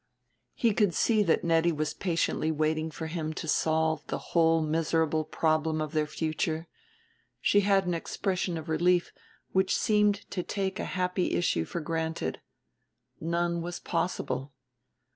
He 0.55 0.73
could 0.73 0.95
see 0.95 1.21
that 1.21 1.43
Nettie 1.43 1.71
was 1.71 1.93
patiently 1.93 2.49
waiting 2.51 2.89
for 2.89 3.05
him 3.05 3.33
to 3.35 3.47
solve 3.47 4.01
the 4.07 4.17
whole 4.33 4.59
miserable 4.59 5.23
problem 5.23 5.79
of 5.79 5.91
their 5.91 6.07
future; 6.07 6.67
she 7.39 7.59
had 7.59 7.85
an 7.85 7.93
expression 7.93 8.57
of 8.57 8.67
relief 8.67 9.11
which 9.51 9.77
seemed 9.77 10.15
to 10.31 10.41
take 10.41 10.79
a 10.79 10.85
happy 10.97 11.33
issue 11.35 11.65
for 11.65 11.81
granted. 11.81 12.41
None 13.19 13.61
was 13.61 13.79
possible. 13.79 14.53